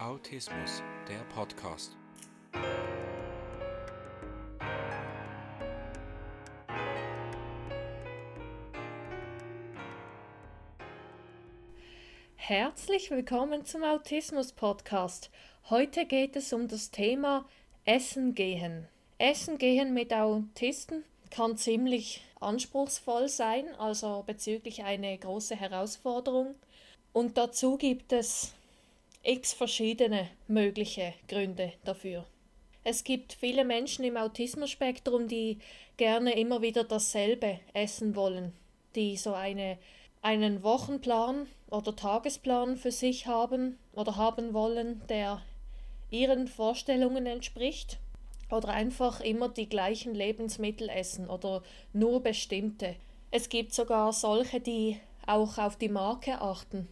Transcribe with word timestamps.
Autismus, 0.00 0.82
der 1.06 1.18
Podcast. 1.34 1.94
Herzlich 12.36 13.10
willkommen 13.10 13.66
zum 13.66 13.84
Autismus 13.84 14.52
Podcast. 14.52 15.30
Heute 15.68 16.06
geht 16.06 16.34
es 16.34 16.54
um 16.54 16.66
das 16.66 16.90
Thema 16.90 17.44
Essen 17.84 18.34
gehen. 18.34 18.88
Essen 19.18 19.58
gehen 19.58 19.92
mit 19.92 20.14
Autisten 20.14 21.04
kann 21.28 21.58
ziemlich 21.58 22.24
anspruchsvoll 22.40 23.28
sein, 23.28 23.66
also 23.74 24.24
bezüglich 24.26 24.82
eine 24.82 25.18
große 25.18 25.56
Herausforderung. 25.56 26.54
Und 27.12 27.36
dazu 27.36 27.76
gibt 27.76 28.14
es 28.14 28.54
x 29.22 29.52
verschiedene 29.52 30.28
mögliche 30.48 31.14
Gründe 31.28 31.72
dafür. 31.84 32.26
Es 32.82 33.04
gibt 33.04 33.34
viele 33.34 33.64
Menschen 33.64 34.04
im 34.04 34.16
Autismus-Spektrum, 34.16 35.28
die 35.28 35.58
gerne 35.98 36.38
immer 36.38 36.62
wieder 36.62 36.84
dasselbe 36.84 37.60
essen 37.74 38.16
wollen, 38.16 38.54
die 38.94 39.18
so 39.18 39.34
eine, 39.34 39.76
einen 40.22 40.62
Wochenplan 40.62 41.46
oder 41.68 41.94
Tagesplan 41.94 42.78
für 42.78 42.90
sich 42.90 43.26
haben 43.26 43.78
oder 43.92 44.16
haben 44.16 44.54
wollen, 44.54 45.02
der 45.08 45.42
ihren 46.10 46.48
Vorstellungen 46.48 47.26
entspricht 47.26 47.98
oder 48.50 48.68
einfach 48.68 49.20
immer 49.20 49.50
die 49.50 49.68
gleichen 49.68 50.14
Lebensmittel 50.14 50.88
essen 50.88 51.28
oder 51.28 51.62
nur 51.92 52.22
bestimmte. 52.22 52.96
Es 53.30 53.50
gibt 53.50 53.74
sogar 53.74 54.14
solche, 54.14 54.60
die 54.60 54.98
auch 55.26 55.58
auf 55.58 55.76
die 55.76 55.90
Marke 55.90 56.40
achten, 56.40 56.88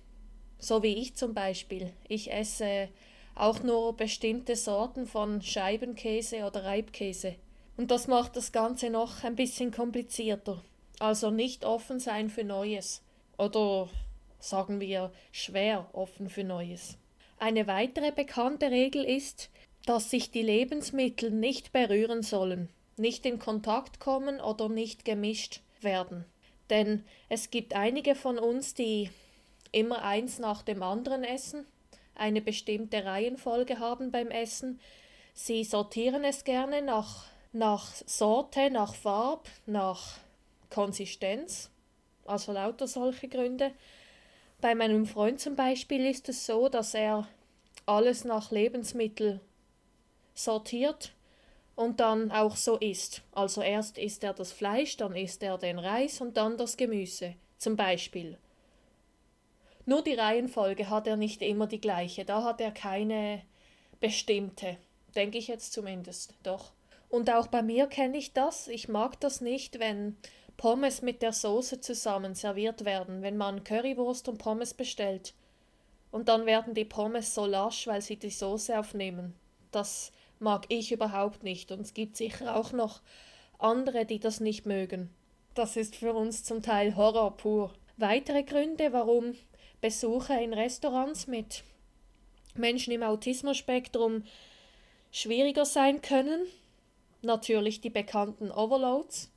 so 0.59 0.83
wie 0.83 0.95
ich 0.95 1.14
zum 1.14 1.34
Beispiel. 1.34 1.92
Ich 2.09 2.33
esse 2.33 2.89
auch 3.34 3.62
nur 3.62 3.97
bestimmte 3.97 4.56
Sorten 4.56 5.06
von 5.06 5.41
Scheibenkäse 5.42 6.45
oder 6.45 6.64
Reibkäse. 6.64 7.37
Und 7.77 7.91
das 7.91 8.09
macht 8.09 8.37
das 8.37 8.51
Ganze 8.51 8.91
noch 8.91 9.23
ein 9.23 9.36
bisschen 9.36 9.70
komplizierter. 9.70 10.62
Also 10.98 11.31
nicht 11.31 11.64
offen 11.64 12.01
sein 12.01 12.29
für 12.29 12.42
Neues. 12.42 13.03
Oder 13.39 13.89
sagen 14.41 14.81
wir 14.81 15.12
schwer 15.31 15.89
offen 15.92 16.29
für 16.29 16.42
Neues. 16.42 16.98
Eine 17.39 17.69
weitere 17.69 18.11
bekannte 18.11 18.73
Regel 18.73 19.05
ist, 19.05 19.51
dass 19.86 20.11
sich 20.11 20.33
die 20.33 20.42
Lebensmittel 20.42 21.31
nicht 21.31 21.73
berühren 21.73 22.23
sollen, 22.23 22.69
nicht 22.97 23.25
in 23.25 23.39
Kontakt 23.39 24.01
kommen 24.01 24.41
oder 24.41 24.69
nicht 24.69 25.05
gemischt 25.05 25.61
werden. 25.81 26.25
Denn 26.69 27.05
es 27.29 27.51
gibt 27.51 27.75
einige 27.75 28.17
von 28.17 28.39
uns, 28.39 28.75
die 28.75 29.11
immer 29.72 30.02
eins 30.02 30.38
nach 30.38 30.62
dem 30.62 30.83
anderen 30.83 31.24
essen, 31.24 31.66
eine 32.14 32.41
bestimmte 32.41 33.05
Reihenfolge 33.05 33.78
haben 33.78 34.11
beim 34.11 34.30
Essen. 34.30 34.80
Sie 35.34 35.64
sortieren 35.64 36.24
es 36.24 36.44
gerne 36.44 36.83
nach, 36.83 37.27
nach 37.52 37.86
Sorte, 38.06 38.70
nach 38.70 38.94
Farb, 38.94 39.48
nach 39.66 40.19
Konsistenz, 40.70 41.70
also 42.24 42.52
lauter 42.52 42.89
solche 42.89 43.28
Gründe. 43.28 43.72
Bei 44.61 44.74
meinem 44.74 45.06
Freund 45.06 45.41
zum 45.41 45.55
Beispiel 45.55 46.06
ist 46.06 46.28
es 46.28 46.44
so, 46.44 46.69
dass 46.69 46.94
er 46.94 47.28
alles 47.86 48.24
nach 48.24 48.50
Lebensmittel 48.50 49.41
sortiert 50.34 51.12
und 51.77 52.00
dann 52.00 52.33
auch 52.33 52.56
so 52.56 52.77
isst. 52.77 53.22
Also 53.33 53.62
erst 53.62 53.98
isst 53.98 54.24
er 54.24 54.34
das 54.34 54.52
Fleisch, 54.52 54.96
dann 54.96 55.14
isst 55.14 55.42
er 55.42 55.58
den 55.58 55.78
Reis 55.78 56.20
und 56.20 56.36
dann 56.36 56.57
das 56.58 56.77
Gemüse, 56.77 57.34
zum 57.57 57.77
Beispiel. 57.77 58.36
Nur 59.89 60.03
die 60.03 60.13
Reihenfolge 60.13 60.91
hat 60.91 61.07
er 61.07 61.17
nicht 61.17 61.41
immer 61.41 61.67
die 61.67 61.81
gleiche, 61.81 62.27
da 62.27 62.45
hat 62.45 62.61
er 62.61 62.73
keine 62.73 63.41
bestimmte, 64.01 64.77
denke 65.17 65.39
ich 65.39 65.49
jetzt 65.49 65.73
zumindest, 65.73 66.35
doch. 66.43 66.73
Und 67.09 67.31
auch 67.31 67.47
bei 67.47 67.63
mir 67.63 67.87
kenne 67.87 68.19
ich 68.19 68.35
das, 68.35 68.69
ich 68.69 68.89
mag 68.89 69.19
das 69.21 69.41
nicht, 69.41 69.79
wenn 69.79 70.19
Pommes 70.59 71.01
mit 71.01 71.23
der 71.23 71.33
Soße 71.33 71.81
zusammen 71.81 72.35
serviert 72.35 72.85
werden, 72.85 73.23
wenn 73.23 73.39
man 73.39 73.65
Currywurst 73.65 74.29
und 74.29 74.37
Pommes 74.37 74.75
bestellt. 74.75 75.33
Und 76.11 76.29
dann 76.29 76.45
werden 76.45 76.75
die 76.75 76.85
Pommes 76.85 77.35
so 77.35 77.47
lasch, 77.47 77.87
weil 77.87 78.03
sie 78.03 78.17
die 78.17 78.29
Soße 78.29 78.79
aufnehmen. 78.79 79.35
Das 79.70 80.13
mag 80.39 80.67
ich 80.69 80.93
überhaupt 80.93 81.45
nicht 81.45 81.73
und 81.73 81.81
es 81.81 81.95
gibt 81.95 82.19
sicher 82.19 82.57
auch 82.57 82.73
noch 82.73 83.01
andere, 83.59 84.05
die 84.05 84.20
das 84.20 84.41
nicht 84.41 84.67
mögen. 84.67 85.09
Das 85.55 85.77
ist 85.79 85.97
für 85.97 86.13
uns 86.13 86.45
zum 86.45 86.61
Teil 86.61 86.95
Horror 86.95 87.39
pur. 87.39 87.73
Weitere 87.97 88.43
Gründe, 88.43 88.93
warum 88.93 89.35
Besuche 89.80 90.34
in 90.34 90.52
Restaurants 90.52 91.27
mit 91.27 91.62
Menschen 92.55 92.92
im 92.92 93.02
Autismus-Spektrum 93.02 94.24
schwieriger 95.12 95.64
sein 95.64 96.02
können. 96.02 96.46
Natürlich 97.22 97.80
die 97.80 97.90
bekannten 97.90 98.50
Overloads. 98.50 99.30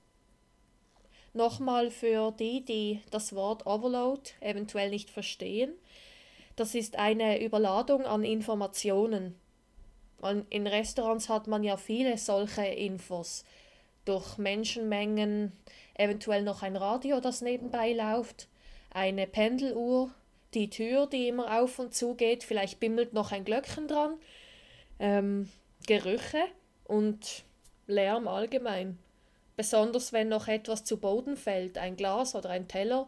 Nochmal 1.34 1.92
für 1.92 2.32
die, 2.32 2.66
die 2.66 3.02
das 3.12 3.34
Wort 3.34 3.66
Overload 3.66 4.22
eventuell 4.42 4.90
nicht 4.90 5.10
verstehen. 5.10 5.74
Das 6.56 6.76
ist 6.76 6.98
eine 6.98 7.42
Überladung 7.42 8.06
an 8.06 8.24
Informationen. 8.24 9.36
In 10.50 10.68
Restaurants 10.68 11.30
hat 11.30 11.48
man 11.48 11.64
ja 11.64 11.78
viele 11.78 12.18
solche 12.18 12.66
Infos. 12.66 13.46
Durch 14.06 14.38
Menschenmengen, 14.38 15.52
eventuell 15.94 16.44
noch 16.44 16.64
ein 16.64 16.76
Radio, 16.76 17.20
das 17.20 17.42
nebenbei 17.42 17.94
läuft, 17.94 18.48
eine 18.92 19.26
Pendeluhr, 19.26 20.12
die 20.54 20.70
Tür, 20.70 21.08
die 21.08 21.28
immer 21.28 21.62
auf 21.62 21.80
und 21.80 21.94
zu 21.94 22.16
geht, 22.16 22.44
vielleicht 22.44 22.80
bimmelt 22.80 23.14
noch 23.14 23.32
ein 23.32 23.46
Glöckchen 23.46 23.88
dran, 23.88 24.18
ähm, 25.00 25.50
Gerüche 25.88 26.44
und 26.86 27.44
Lärm 27.88 28.28
allgemein. 28.28 28.98
Besonders 29.56 30.14
wenn 30.14 30.30
noch 30.30 30.48
etwas 30.48 30.84
zu 30.84 30.98
Boden 30.98 31.38
fällt, 31.38 31.78
ein 31.78 31.96
Glas 31.96 32.36
oder 32.36 32.50
ein 32.50 32.68
Teller. 32.68 33.08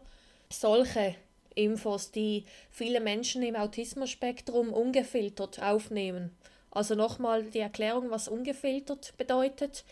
Solche 0.50 1.14
Infos, 1.54 2.10
die 2.10 2.44
viele 2.70 3.00
Menschen 3.00 3.42
im 3.42 3.56
Autismus-Spektrum 3.56 4.72
ungefiltert 4.72 5.62
aufnehmen. 5.62 6.36
Also 6.70 6.94
nochmal 6.94 7.44
die 7.44 7.60
Erklärung, 7.60 8.10
was 8.10 8.28
ungefiltert 8.28 9.16
bedeutet. 9.16 9.84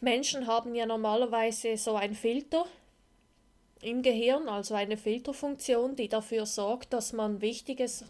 Menschen 0.00 0.46
haben 0.46 0.74
ja 0.74 0.84
normalerweise 0.84 1.76
so 1.78 1.96
ein 1.96 2.14
Filter 2.14 2.66
im 3.84 4.02
Gehirn, 4.02 4.48
also 4.48 4.74
eine 4.74 4.96
Filterfunktion, 4.96 5.94
die 5.94 6.08
dafür 6.08 6.46
sorgt, 6.46 6.92
dass 6.92 7.12
man 7.12 7.40
Wichtiges 7.40 8.04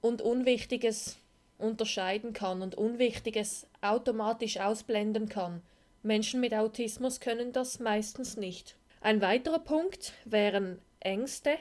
und 0.00 0.22
Unwichtiges 0.22 1.16
unterscheiden 1.58 2.32
kann 2.32 2.62
und 2.62 2.74
Unwichtiges 2.74 3.66
automatisch 3.80 4.58
ausblenden 4.58 5.28
kann. 5.28 5.62
Menschen 6.02 6.40
mit 6.40 6.54
Autismus 6.54 7.20
können 7.20 7.52
das 7.52 7.78
meistens 7.78 8.36
nicht. 8.36 8.76
Ein 9.00 9.20
weiterer 9.20 9.58
Punkt 9.58 10.12
wären 10.24 10.78
Ängste 11.00 11.56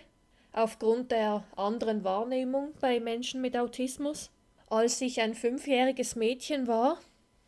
aufgrund 0.51 1.11
der 1.11 1.43
anderen 1.55 2.03
Wahrnehmung 2.03 2.73
bei 2.79 2.99
Menschen 2.99 3.41
mit 3.41 3.57
Autismus. 3.57 4.29
Als 4.69 5.01
ich 5.01 5.21
ein 5.21 5.35
fünfjähriges 5.35 6.15
Mädchen 6.15 6.67
war 6.67 6.97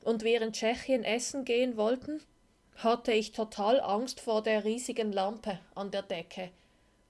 und 0.03 0.23
wir 0.23 0.41
in 0.41 0.53
Tschechien 0.53 1.03
essen 1.03 1.45
gehen 1.45 1.77
wollten, 1.77 2.21
hatte 2.75 3.13
ich 3.13 3.31
total 3.31 3.79
Angst 3.79 4.19
vor 4.19 4.43
der 4.43 4.63
riesigen 4.65 5.11
Lampe 5.11 5.59
an 5.75 5.91
der 5.91 6.01
Decke. 6.01 6.51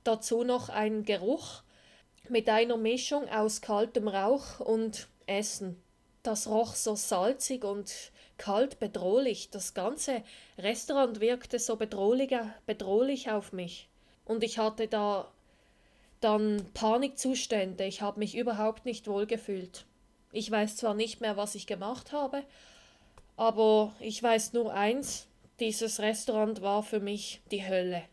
Dazu 0.03 0.43
noch 0.43 0.69
ein 0.69 1.03
Geruch 1.03 1.63
mit 2.29 2.49
einer 2.49 2.77
Mischung 2.77 3.27
aus 3.29 3.61
kaltem 3.61 4.07
Rauch 4.07 4.59
und 4.59 5.07
Essen. 5.25 5.81
Das 6.23 6.47
roch 6.47 6.75
so 6.75 6.95
salzig 6.95 7.63
und 7.63 8.11
kalt 8.37 8.79
bedrohlich. 8.79 9.49
Das 9.49 9.73
ganze 9.73 10.23
Restaurant 10.57 11.19
wirkte 11.19 11.59
so 11.59 11.75
bedrohlich, 11.75 13.29
auf 13.29 13.53
mich. 13.53 13.89
Und 14.25 14.43
ich 14.43 14.57
hatte 14.57 14.87
da 14.87 15.31
dann 16.21 16.65
Panikzustände. 16.73 17.85
Ich 17.85 18.01
habe 18.01 18.19
mich 18.19 18.35
überhaupt 18.35 18.85
nicht 18.85 19.07
wohl 19.07 19.25
gefühlt. 19.27 19.85
Ich 20.31 20.49
weiß 20.49 20.77
zwar 20.77 20.93
nicht 20.93 21.21
mehr, 21.21 21.37
was 21.37 21.55
ich 21.55 21.67
gemacht 21.67 22.11
habe, 22.11 22.43
aber 23.37 23.93
ich 23.99 24.21
weiß 24.21 24.53
nur 24.53 24.73
eins, 24.73 25.27
dieses 25.59 25.99
Restaurant 25.99 26.61
war 26.61 26.83
für 26.83 26.99
mich 26.99 27.41
die 27.51 27.65
Hölle. 27.67 28.03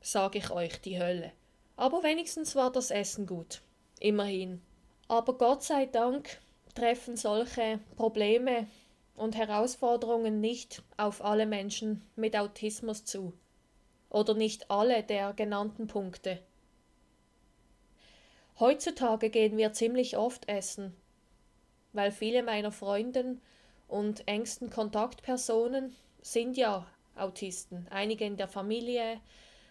Sag 0.00 0.34
ich 0.34 0.50
euch, 0.50 0.80
die 0.80 1.00
Hölle. 1.00 1.32
Aber 1.76 2.02
wenigstens 2.02 2.54
war 2.56 2.70
das 2.70 2.90
Essen 2.90 3.26
gut. 3.26 3.62
Immerhin. 4.00 4.60
Aber 5.08 5.38
Gott 5.38 5.62
sei 5.62 5.86
Dank 5.86 6.40
treffen 6.74 7.16
solche 7.16 7.78
Probleme 7.96 8.66
und 9.14 9.36
Herausforderungen 9.36 10.40
nicht 10.40 10.82
auf 10.96 11.24
alle 11.24 11.46
Menschen 11.46 12.02
mit 12.16 12.36
Autismus 12.36 13.04
zu. 13.04 13.32
Oder 14.10 14.34
nicht 14.34 14.70
alle 14.70 15.02
der 15.02 15.32
genannten 15.32 15.86
Punkte. 15.86 16.40
Heutzutage 18.60 19.30
gehen 19.30 19.56
wir 19.56 19.72
ziemlich 19.72 20.16
oft 20.16 20.48
essen, 20.48 20.94
weil 21.92 22.12
viele 22.12 22.42
meiner 22.44 22.70
Freunden 22.70 23.40
und 23.88 24.28
engsten 24.28 24.70
Kontaktpersonen 24.70 25.94
sind 26.24 26.56
ja 26.56 26.86
Autisten, 27.16 27.86
einige 27.90 28.24
in 28.24 28.36
der 28.36 28.48
Familie 28.48 29.20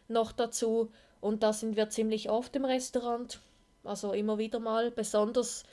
noch 0.07 0.31
dazu 0.31 0.91
und 1.19 1.43
da 1.43 1.51
sind 1.51 1.75
wir 1.75 1.89
ziemlich 1.89 2.29
oft 2.29 2.55
im 2.55 2.63
Restaurant 2.63 3.41
Also 3.83 4.13
immer 4.13 4.37
wieder 4.37 4.59
mal, 4.59 4.91
besonders 4.91 5.63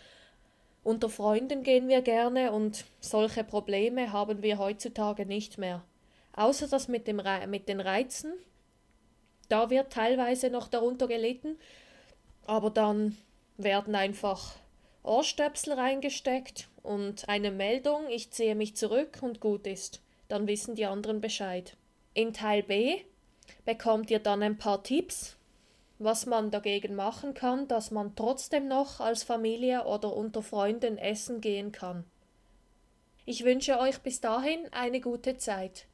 unter 0.82 1.10
Freunden 1.10 1.62
gehen 1.62 1.88
wir 1.88 2.00
gerne 2.00 2.50
und 2.50 2.86
solche 2.98 3.44
Probleme 3.44 4.12
haben 4.12 4.42
wir 4.42 4.58
heutzutage 4.58 5.26
nicht 5.26 5.58
mehr. 5.58 5.84
Außer 6.32 6.66
das 6.66 6.88
mit, 6.88 7.06
dem 7.06 7.20
Re 7.20 7.46
mit 7.46 7.68
den 7.68 7.80
Reizen. 7.80 8.32
Da 9.50 9.68
wird 9.68 9.92
teilweise 9.92 10.48
noch 10.48 10.68
darunter 10.68 11.06
gelitten, 11.06 11.58
aber 12.46 12.70
dann 12.70 13.18
werden 13.58 13.94
einfach 13.94 14.54
Ohrstöpsel 15.02 15.74
reingesteckt 15.74 16.68
und 16.82 17.28
eine 17.28 17.50
Meldung, 17.50 18.08
ich 18.08 18.30
ziehe 18.30 18.54
mich 18.54 18.76
zurück 18.76 19.18
und 19.20 19.40
gut 19.40 19.66
ist. 19.66 20.00
Dann 20.30 20.46
wissen 20.46 20.76
die 20.76 20.86
anderen 20.86 21.20
Bescheid. 21.20 21.76
In 22.14 22.32
Teil 22.32 22.62
B 22.62 23.02
bekommt 23.64 24.12
ihr 24.12 24.20
dann 24.20 24.44
ein 24.44 24.58
paar 24.58 24.84
Tipps, 24.84 25.36
was 25.98 26.24
man 26.24 26.52
dagegen 26.52 26.94
machen 26.94 27.34
kann, 27.34 27.66
dass 27.66 27.90
man 27.90 28.14
trotzdem 28.14 28.68
noch 28.68 29.00
als 29.00 29.24
Familie 29.24 29.86
oder 29.86 30.14
unter 30.14 30.40
Freunden 30.40 30.98
essen 30.98 31.40
gehen 31.40 31.72
kann. 31.72 32.04
Ich 33.26 33.44
wünsche 33.44 33.80
euch 33.80 33.98
bis 33.98 34.20
dahin 34.20 34.72
eine 34.72 35.00
gute 35.00 35.36
Zeit. 35.36 35.86